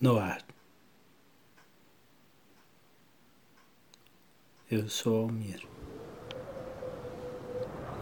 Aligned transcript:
no 0.00 0.18
ar. 0.18 0.44
Eu 4.70 4.88
sou 4.88 5.22
Almir. 5.22 5.66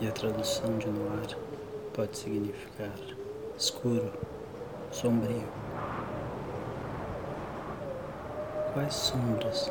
E 0.01 0.09
a 0.09 0.13
tradução 0.13 0.77
de 0.79 0.89
no 0.89 1.09
ar 1.13 1.29
pode 1.95 2.19
significar 2.19 2.99
escuro, 3.57 4.13
sombrio. 4.91 5.49
Quais 8.73 8.95
sombras 8.95 9.71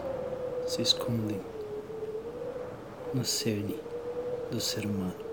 se 0.65 0.81
escondem 0.81 1.41
no 3.13 3.25
cerne 3.25 3.77
do 4.49 4.61
ser 4.61 4.85
humano? 4.85 5.32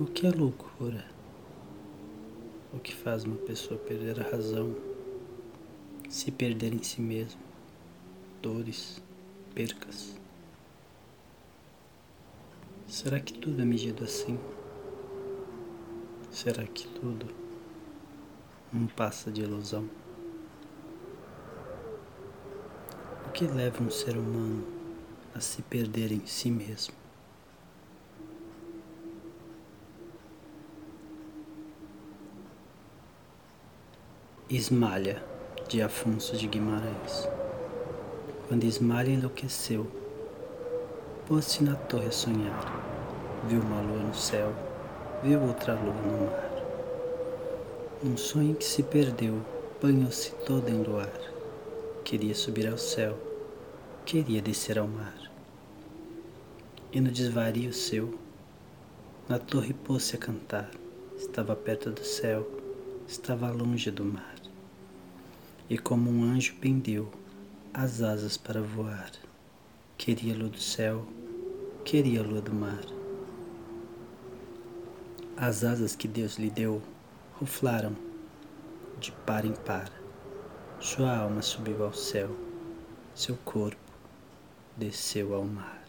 O 0.00 0.06
que 0.06 0.26
é 0.26 0.30
loucura? 0.30 1.04
O 2.72 2.78
que 2.78 2.94
faz 2.94 3.24
uma 3.24 3.36
pessoa 3.36 3.78
perder 3.78 4.18
a 4.18 4.30
razão, 4.30 4.74
se 6.08 6.30
perder 6.30 6.72
em 6.72 6.82
si 6.82 7.02
mesmo, 7.02 7.38
dores, 8.40 9.02
percas? 9.54 10.16
Será 12.88 13.20
que 13.20 13.34
tudo 13.34 13.60
é 13.60 13.64
medido 13.66 14.02
assim? 14.02 14.40
Será 16.30 16.64
que 16.66 16.88
tudo 16.88 17.26
não 18.72 18.86
passa 18.86 19.30
de 19.30 19.42
ilusão? 19.42 19.86
O 23.26 23.32
que 23.32 23.44
leva 23.44 23.82
um 23.82 23.90
ser 23.90 24.16
humano 24.16 24.66
a 25.34 25.40
se 25.40 25.60
perder 25.60 26.10
em 26.10 26.24
si 26.24 26.50
mesmo? 26.50 26.99
Ismalha, 34.52 35.22
de 35.68 35.80
Afonso 35.80 36.36
de 36.36 36.48
Guimarães. 36.48 37.28
Quando 38.48 38.64
Ismalha 38.64 39.10
enlouqueceu, 39.10 39.86
pôs-se 41.28 41.62
na 41.62 41.76
torre 41.76 42.06
a 42.06 42.10
sonhar. 42.10 42.82
Viu 43.46 43.60
uma 43.60 43.80
lua 43.80 44.02
no 44.02 44.12
céu, 44.12 44.52
viu 45.22 45.40
outra 45.40 45.74
lua 45.74 45.94
no 45.94 46.26
mar. 46.26 46.50
Um 48.04 48.16
sonho 48.16 48.56
que 48.56 48.64
se 48.64 48.82
perdeu, 48.82 49.40
banhou-se 49.80 50.32
toda 50.44 50.68
em 50.68 50.82
luar. 50.82 51.12
Queria 52.02 52.34
subir 52.34 52.66
ao 52.66 52.76
céu, 52.76 53.16
queria 54.04 54.42
descer 54.42 54.80
ao 54.80 54.88
mar. 54.88 55.30
E 56.92 57.00
no 57.00 57.12
desvario 57.12 57.72
seu, 57.72 58.18
na 59.28 59.38
torre 59.38 59.72
pôs-se 59.72 60.16
a 60.16 60.18
cantar. 60.18 60.68
Estava 61.16 61.54
perto 61.54 61.92
do 61.92 62.02
céu, 62.02 62.44
estava 63.06 63.48
longe 63.52 63.92
do 63.92 64.04
mar 64.04 64.39
e 65.70 65.78
como 65.78 66.10
um 66.10 66.24
anjo 66.24 66.56
pendeu 66.56 67.08
as 67.72 68.02
asas 68.02 68.36
para 68.36 68.60
voar. 68.60 69.12
Queria 69.96 70.34
lua 70.34 70.48
do 70.48 70.60
céu, 70.60 71.06
queria 71.84 72.24
lua 72.24 72.40
do 72.40 72.52
mar. 72.52 72.84
As 75.36 75.62
asas 75.62 75.94
que 75.94 76.08
Deus 76.08 76.36
lhe 76.38 76.50
deu 76.50 76.82
ruflaram 77.38 77.94
de 78.98 79.12
par 79.12 79.44
em 79.44 79.54
par. 79.54 79.92
Sua 80.80 81.16
alma 81.16 81.40
subiu 81.40 81.84
ao 81.84 81.94
céu, 81.94 82.34
seu 83.14 83.36
corpo 83.44 83.78
desceu 84.76 85.34
ao 85.34 85.44
mar. 85.44 85.79